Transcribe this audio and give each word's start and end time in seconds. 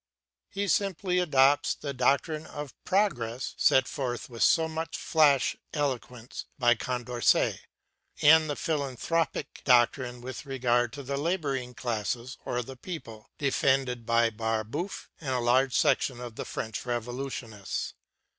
He 0.49 0.67
simply 0.67 1.19
adopts 1.19 1.75
the 1.75 1.93
doctrine 1.93 2.47
of 2.47 2.73
progress 2.85 3.53
set 3.59 3.87
forth 3.87 4.31
with 4.31 4.41
so 4.41 4.67
much 4.67 4.97
flash 4.97 5.55
eloquence 5.75 6.45
by 6.57 6.73
Condorcet, 6.73 7.59
and 8.19 8.49
the 8.49 8.55
philanthropic 8.55 9.61
doctrine 9.63 10.21
with 10.21 10.43
regard 10.47 10.91
to 10.93 11.03
the 11.03 11.17
laboring 11.17 11.75
classes, 11.75 12.39
or 12.45 12.63
the 12.63 12.75
people, 12.75 13.29
defended 13.37 14.07
by 14.07 14.31
Barbeuf 14.31 15.07
and 15.19 15.35
a 15.35 15.39
large 15.39 15.75
section 15.77 16.19
of 16.19 16.35
the 16.35 16.45
French 16.45 16.83
Revolutionists. 16.83 17.93